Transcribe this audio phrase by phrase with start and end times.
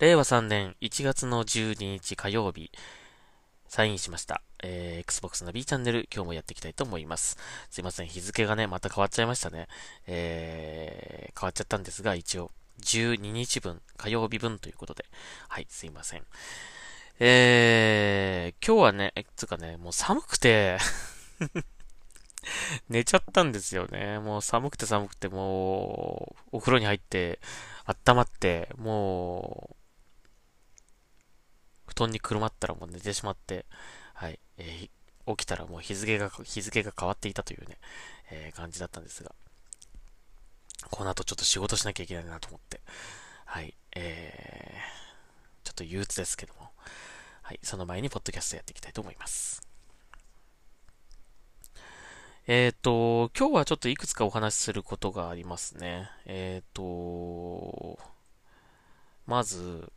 [0.00, 2.70] 令和3年1月の12日火曜日、
[3.66, 4.42] サインしました。
[4.62, 7.36] えー、Xbox の B チャンネル、今日もやっていきたいと思います。
[7.68, 9.66] すいません、日付がね、また変わっちゃいましたね。
[10.06, 15.04] えー、変わっちゃったんですが、一応、12日分、火曜日分ということで、
[15.48, 16.22] はい、すいません。
[17.18, 20.78] えー、今日はね、え、つかね、もう寒くて
[22.88, 24.20] 寝ちゃったんですよね。
[24.20, 27.40] もう寒くて寒くて、もう、お風呂に入って、
[28.06, 29.77] 温まって、もう、
[31.98, 33.66] 団にくるまったらもう寝てしまって、
[34.14, 37.78] はい、えー、起きたらもう日付が、日付が変わっていたというね、
[38.30, 39.32] えー、感じだったんですが、
[40.90, 42.80] この後ちょっと仕事しなきゃいけないなと思って、
[43.44, 46.70] はい、えー、ちょっと憂鬱ですけども、
[47.42, 49.62] はい、その前にポッドキャストやっていきたいと思います。
[52.46, 56.10] えっ、ー、と、今日はちょっといくつかお話しすることがありますね。
[56.24, 57.98] えっ、ー、と、
[59.26, 59.92] まず、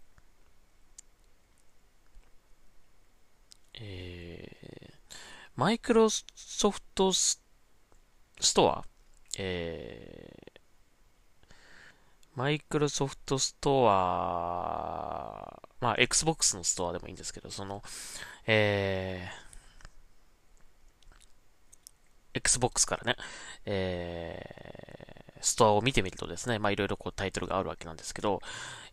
[3.81, 5.13] えー、
[5.55, 7.41] マイクロソフトス
[8.53, 8.85] トア、
[9.37, 10.59] えー、
[12.35, 17.81] マイクロソフトストア、まあ、Xbox のストアでもいいんですけど、その、
[18.45, 23.15] えー、Xbox からね、
[23.65, 24.60] えー、
[25.41, 28.41] ストアを見てみるとですね、まあいろいろこうタイトルがあるわけなんですけど、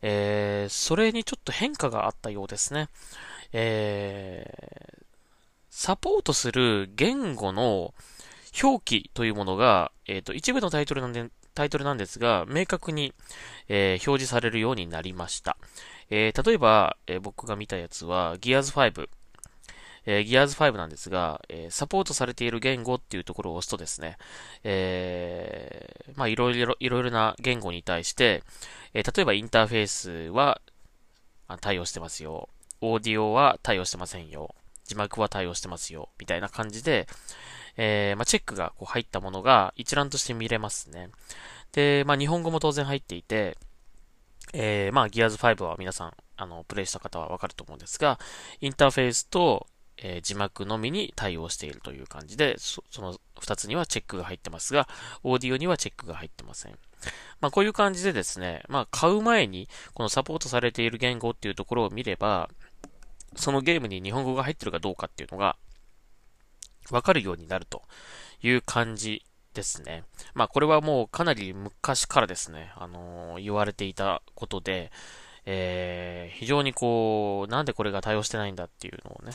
[0.03, 2.89] えー、それにちょっと変化があったようですね。
[3.53, 5.05] えー、
[5.71, 7.95] サポートする言語の
[8.63, 13.15] 表記というものが、えっ、ー、と、一部のタイトルなんで、タイトルなんですが、明確に、
[13.69, 15.57] えー、表示されるようになりました。
[16.11, 19.09] えー、例えば、え、僕が見たやつは、Gears 5。
[20.11, 24.17] えー、Gears 5なんですが、えー、サポートされている言語っていうところを押すとですね、
[24.65, 28.43] えー、まあいろいろ、いろいろな言語に対して、
[28.95, 30.63] えー、例えばインターフェースは
[31.61, 32.49] 対応してますよ。
[32.81, 34.55] オーディオは対応してませんよ。
[34.87, 36.09] 字幕は対応してますよ。
[36.19, 37.07] みたいな感じで、
[37.77, 41.11] えー、まあ、チェックがこう入ったものが一覧として見れますね。
[41.73, 43.59] で、まあ、日本語も当然入っていて、
[44.55, 48.19] えー、まあ、Gears 5は皆さん、あの、プレイした方はわかると思うんですが、
[48.61, 49.67] インターフェースと、
[50.01, 54.89] えー、字幕のみに対応しているという感じで、そその2つにはチェックが入ってますが、
[55.23, 56.79] オーディオにはチェックが入ってません。
[57.41, 62.49] まあこういう感じでですね、まあ買う前にこのサポートされている言語っていうところを見れば、
[63.37, 65.57] そのゲームに日本語が入ってるかどうかっていうのが
[66.91, 67.83] わかるようになると
[68.43, 70.05] いう感じですね。
[70.35, 74.91] まあこれはもうかなり昔からですね、あのー、言われていたことで、
[75.45, 79.33] えー、非常にこう、なんでこれが対応してないんだっていうのをね、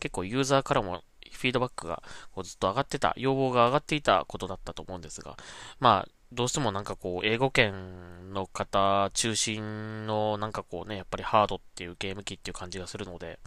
[0.00, 5.36] 結構ユーザーからもフィードバックがこうずっと上がってた、要望が上がっていたことだったと思うんですが、
[5.80, 13.38] まあ、どうしてもなんかこう、英語圏の方中心のなんかこうね、やっぱりハードっていうゲーム機っていう感じがするので、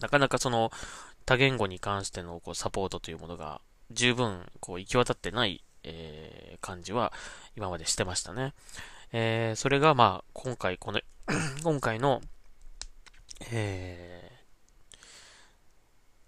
[0.00, 0.70] なかなかその
[1.24, 3.60] 多言語に関してのこうサポートというものが
[3.90, 7.12] 十分こう行き渡ってない、えー、感じは
[7.56, 8.54] 今までしてましたね。
[9.12, 11.00] えー、それがまあ今回この
[11.64, 12.20] 今回の、
[13.50, 14.17] えー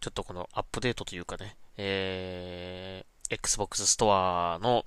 [0.00, 4.84] ちょっとこのアップデートというかね、えー、Xbox ストアの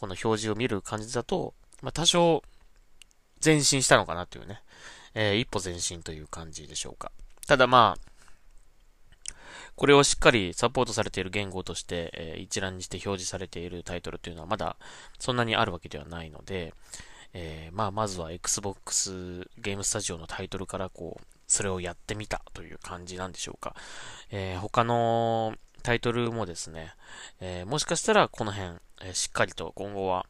[0.00, 2.42] この表示を見る感じだと、まあ、多少
[3.44, 4.60] 前進したのかなというね、
[5.14, 7.12] えー、一歩前進という感じでしょうか。
[7.46, 9.34] ただまあ、
[9.76, 14.76] これをしっかりサポートされている言語として、えー、一覧にして表示されているタイトルというのはまだ
[15.18, 16.72] そんなにあるわけではないので、
[17.34, 23.76] えー、まあ、まずは Xbox ゲームスタジオのタイトルからこう、それをやってみたという感じなんでしょうか。
[24.32, 25.54] えー、他の
[25.84, 26.92] タイトルもですね、
[27.40, 30.26] えー、もしかしたらこの辺、えー、しっかりと今後は、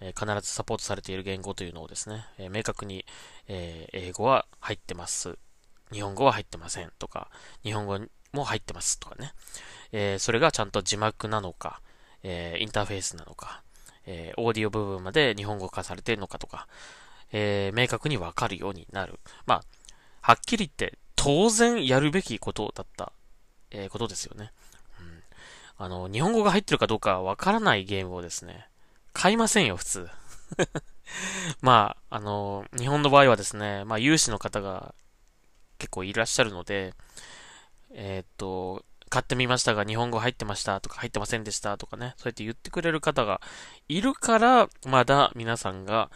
[0.00, 3.04] え必ずサポートされている言語というのをですね、え明確に、
[3.48, 5.36] え英語は入ってます。
[5.92, 7.30] 日本語は入ってませんとか、
[7.64, 7.98] 日本語
[8.32, 9.32] も入ってますとかね。
[9.90, 11.80] えそれがちゃんと字幕なのか、
[12.22, 13.64] えインターフェースなのか、
[14.06, 16.68] えオーディオ部分まで日本語化されているのかとか、
[17.32, 19.18] え明確にわかるようになる。
[19.46, 19.62] まあ、
[20.28, 23.12] はっきり言って当然やるべきことだった、
[23.70, 24.52] えー、ことですよね。
[25.00, 25.86] うん。
[25.86, 28.66] あの、日本語が入ってるかどうかわからないゲームをですね、
[29.14, 30.08] 買いませんよ、普通。
[31.62, 34.94] まあ、あの、日本の場合はですね、まあ、有志の方が
[35.78, 36.92] 結構いらっしゃるので、
[37.92, 43.40] えー、っと、買ってみましたが、日本語入ってましたとか入ってませんでしたとかね、そうやって言ってくれる方が
[43.88, 46.10] いるから、まだ皆さんが、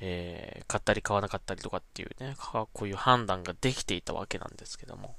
[0.00, 5.16] えー、買ったり買わなかったりとかっていうね、こういう判断ができていたわけなんですけども。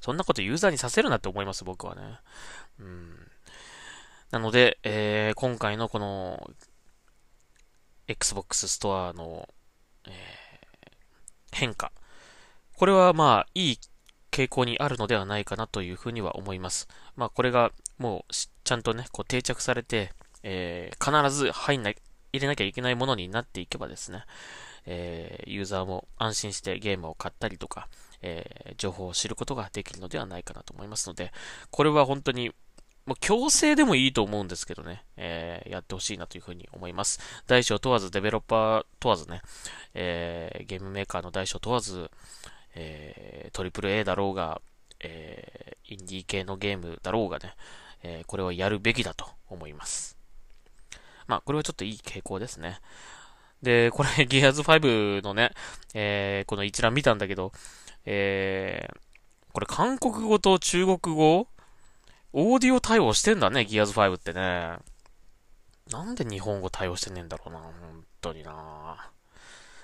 [0.00, 2.02] そんなことユーザーにさせるなって思います、僕はね。
[2.78, 3.28] うん。
[4.30, 6.50] なので、えー、今回のこの、
[8.08, 9.48] Xbox ストアの、
[10.06, 10.10] え
[11.52, 11.92] 変化。
[12.76, 13.78] これはまあ、いい
[14.30, 16.88] 傾向にあるのではないかなというふうには思います。
[17.16, 20.12] まあ、これがもう、ちゃんとね、こう定着されて、
[20.42, 21.96] えー、必ず入んない、
[22.32, 24.24] 入れなきゃいけないものになっていけばですね、
[24.86, 27.88] えー、ユーザーも安心してゲームを買ったりとか、
[28.22, 31.32] えー、情報を知ることができるのではないかなと思いますので、
[31.70, 32.50] これは本当に
[33.04, 37.20] もう強制でもいいと思うんですけどね、えー、やってほしいなというふうに思います。
[37.46, 39.42] 大小問わず、デベロッパー問わずね、
[39.94, 42.10] えー、ゲームメーカーの大小問わず、
[42.74, 44.60] えー、トリプル A だろうが、
[45.00, 47.54] えー、インディー系のゲームだろうがね、
[48.04, 50.21] えー、これはやるべきだと思います。
[51.26, 52.80] まあ、これはちょっといい傾向ですね。
[53.62, 55.52] で、これ、ギアーズ5のね、
[55.94, 57.52] えー、この一覧見たんだけど、
[58.04, 58.96] えー、
[59.52, 61.46] これ韓国語と中国語
[62.34, 64.78] オーディオ対応してんだね、ギアーズ5ってね。
[65.90, 67.72] なんで日本語対応してんねんだろうな、本
[68.20, 69.10] 当にな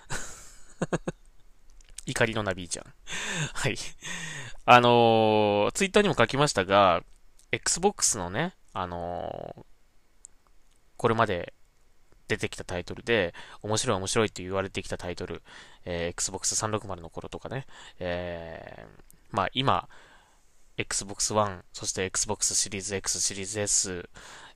[2.07, 2.87] 怒りのナビーちゃん。
[3.53, 3.77] はい。
[4.65, 7.03] あのー、ツイッターにも書きましたが、
[7.53, 9.65] Xbox のね、あのー、
[10.99, 11.55] これまで
[12.29, 15.43] 出てきたタイトルで、面白い面白いって言われてきたタイトル、
[15.87, 17.67] えー、Xbox 360の頃とかね、
[17.99, 19.89] えー、まあ今、
[20.77, 24.09] Xbox One、そして Xbox シリーズ X、シリーズ S、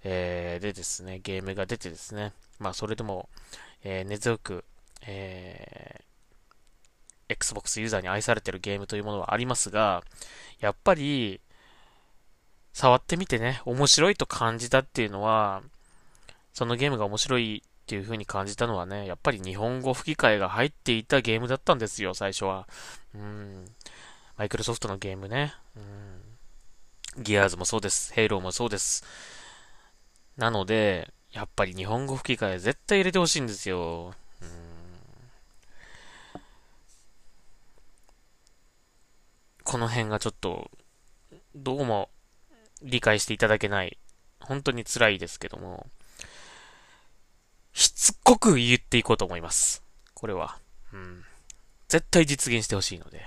[0.04, 3.28] えー、でですね、ゲームが出てですね、まあそれでも、
[3.82, 4.64] えー、根強く、
[5.06, 10.02] えー、Xbox ユーザーに愛されてるゲームというものはありますが、
[10.60, 11.40] やっぱり、
[12.72, 15.62] 触ってみてね、面白いと感じたっていうのは、
[16.52, 22.68] そのゲームが面白いっていう風に感じたのはね、やっぱり日本語吹き替えが入っていたゲームだったんですよ、最初は。
[23.14, 23.64] うん。
[24.36, 25.54] マイクロソフトのゲームね。
[25.76, 27.22] うん。
[27.22, 28.12] ギアーズもそうです。
[28.12, 29.04] ヘイローもそうです。
[30.36, 34.14] なので、やっぱり日本語吹き替え絶対入れてほしいんですよ。
[34.40, 34.48] うん。
[39.64, 40.70] この辺がちょっと、
[41.54, 42.10] どうも
[42.82, 43.98] 理解していただけない。
[44.40, 45.86] 本当に辛いですけども、
[48.22, 49.82] しつこく言っていこうと思います。
[50.14, 50.56] これは。
[50.92, 51.24] うん。
[51.88, 53.26] 絶対実現してほしいので。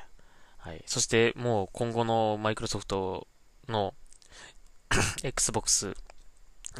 [0.57, 0.81] はい。
[0.87, 3.27] そしてもう今後のマイクロソフト
[3.67, 3.93] の
[5.21, 5.95] Xbox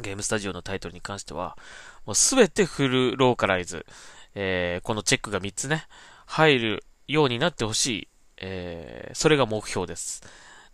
[0.00, 1.58] ゲームスタジオのタイトルに関しては、
[2.06, 3.84] もうすべてフルローカライズ、
[4.34, 5.84] えー、このチェックが3つね、
[6.24, 8.08] 入るようになってほしい、
[8.38, 10.22] えー、それが目標です。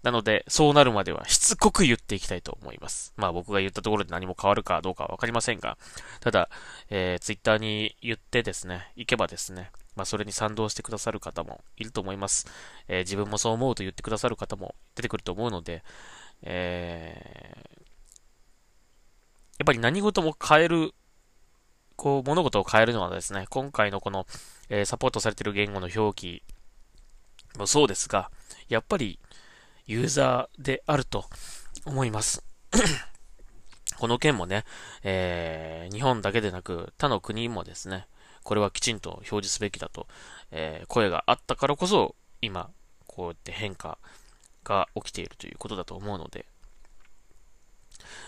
[0.02, 3.14] なので、そうなるまではしつこく言っていきたいと思います。
[3.16, 5.78] まあ僕が言ったところで何も変わるかどうかはわかりませんが、
[6.20, 6.48] ただ、
[6.90, 12.46] えー、ツイッターに言ってですね、行けばですね、まあ、それに賛同してくださる方もいると思います。
[12.88, 15.84] えー、自分もそう思うと言ってくださる方も出てくると思うので、
[16.42, 17.82] えー、
[19.58, 20.94] やっぱり何事も変える、
[21.94, 24.26] こう、物事を変えるのはですね、今回のこの、
[24.68, 26.42] えー、サポートされている言語の表記
[27.58, 28.30] もそうですが、
[28.68, 29.18] やっぱり
[29.86, 31.24] ユーザーであると
[31.84, 32.44] 思います。
[33.98, 34.64] この件もね、
[35.02, 38.06] えー、日本だけでなく他の国もですね、
[38.42, 40.08] これはきちんと表示すべきだと、
[40.50, 42.70] えー、声があったからこそ、今、
[43.06, 43.98] こうやって変化
[44.64, 46.46] が起きているということだと思うので、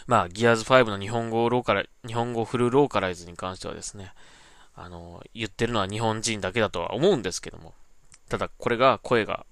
[0.07, 4.13] まあ、ギアーズ5の日本語ローカラ、日本語フルローカライズに関してはですね、
[4.75, 7.75] あの、言ってるのは日本人だけだとは思うんですけども、
[8.29, 9.47] ただこれが声が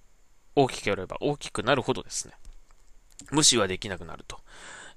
[0.54, 2.34] 大きくやれば大きくなるほどですね、
[3.30, 4.38] 無視はできなくなると、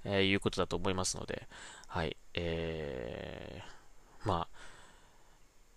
[0.04, 1.48] えー、いうことだと思いますので、
[1.88, 4.58] はい、えー、まあ、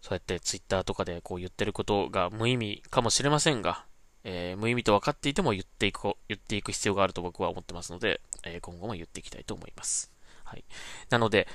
[0.01, 3.85] そうやってツイッターとかでこう言ってることが無意味かもしれませんが、
[4.25, 10.11] えー、無意味と分かっていても言っていく、言っていく必要があると僕は思ってますので、えー、今後も言っていきたいと思います。
[10.45, 10.65] はい。
[11.11, 11.47] なので、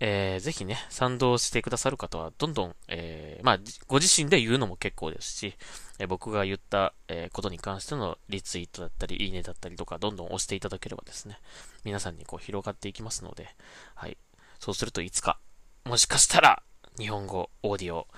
[0.00, 5.54] えー、ぜひね、賛同してくださる方は、どんどん、えー、まあ、ご自身で言うのも結構ですし、
[5.98, 11.38] えー、僕が言った、えー、ことに関してのリツイートだったり、いいねだったりとか、どんどん押していただければですね、
[11.84, 13.54] 皆さんにこう広がっていきますので、
[13.94, 14.16] はい。
[14.58, 15.38] そうするといつか、
[15.84, 16.62] もしかしたら、
[16.98, 18.08] 日本語オーディオ、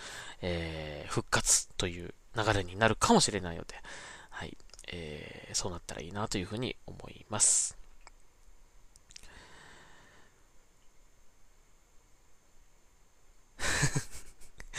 [0.41, 3.75] えー、復活という流れになるかもしれないので、
[4.31, 4.57] はい、
[4.93, 7.82] えー、そうなったらいいなというふうに思います。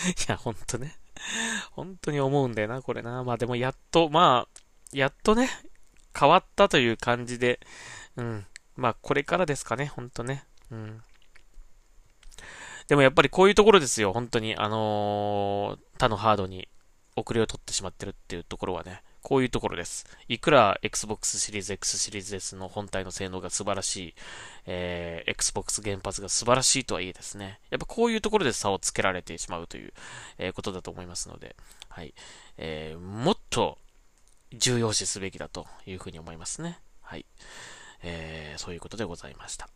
[0.10, 0.96] いや、ほんとね。
[1.72, 3.24] 本当に思うんだよな、これな。
[3.24, 5.50] まあでもやっと、まあ、やっとね、
[6.18, 7.60] 変わったという感じで、
[8.18, 8.46] うん。
[8.76, 10.46] まあこれからですかね、ほんとね。
[10.72, 11.02] うん。
[12.88, 14.56] でもやっぱりこういうところですよ、本当に。
[14.56, 16.68] あのー、他のハードに
[17.16, 20.06] 遅れを取ってしまってるっていうところはね、こういうところです。
[20.28, 24.14] いくら Xbox シリーズ X シリーズ S の本体の性能が素晴らしい、
[24.68, 29.94] えー、Xbox 原発が素晴らしいとはいえですね、やっぱこういうところで差をつけられてしまうという、
[30.38, 31.56] えー、ことだと思いますので、
[31.90, 32.14] はい。
[32.58, 33.78] えー、もっと
[34.54, 36.80] 重要視すべきだというふうに思いますね。
[37.02, 37.26] はい。
[38.04, 39.70] えー、そういうことでございました。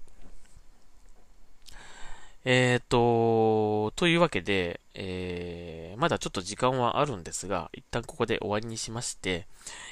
[2.49, 5.66] えっ、ー、と、というわけで、えー、
[5.97, 9.47] まだちょっと時間はあるんですが、一旦ここで終わりにしまして、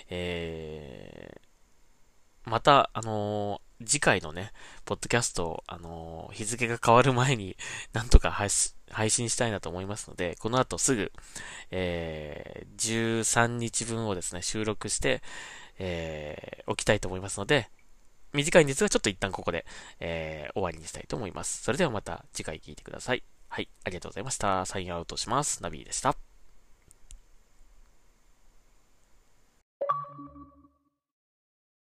[0.10, 4.52] えー、また、あのー、次回のね、
[4.86, 7.58] ポッドキャスト、あの日付が変わる前に、
[7.92, 8.50] なんとか配
[9.10, 11.12] 信したいなと思いますので、この後すぐ、
[11.72, 15.22] えー13日分をですね、収録して、
[15.80, 17.70] えー、きたいと思いますので、
[18.34, 19.66] 短いんですが、ちょっと一旦ここで、
[20.00, 21.64] えー、終わりにしたいと思います。
[21.64, 23.24] それではまた次回聞いてください。
[23.56, 24.66] はい、ありがとうございました。
[24.66, 25.64] サインアウトします。
[25.64, 26.35] ナビーでした。